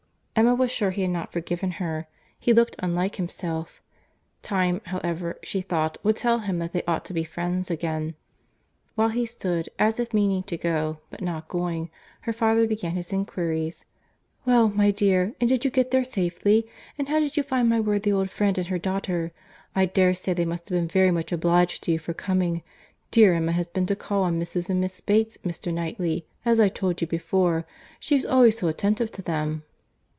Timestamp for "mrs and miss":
24.41-25.01